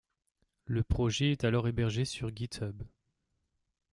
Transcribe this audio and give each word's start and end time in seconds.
Le 0.65 0.81
projet 0.81 1.31
est 1.31 1.43
alors 1.43 1.67
hebergé 1.67 2.05
sur 2.05 2.35
Github. 2.35 2.81